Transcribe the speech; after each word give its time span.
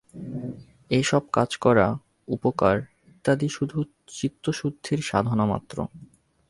এই 0.91 1.03
সব 1.03 1.23
কাজ 1.33 1.49
করা, 1.57 1.87
উপকার 2.27 2.77
ইত্যাদি 3.07 3.47
শুধু 3.49 3.77
চিত্তশুদ্ধির 4.09 4.99
সাধনা 5.01 5.45
মাত্র। 5.45 5.77